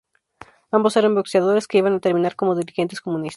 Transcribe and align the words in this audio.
Ambos 0.77 0.97
eran 0.99 1.13
boxeadores, 1.19 1.67
que 1.69 1.77
iban 1.81 1.93
a 1.95 1.99
terminar 2.05 2.33
como 2.39 2.55
dirigentes 2.61 3.01
comunistas. 3.05 3.29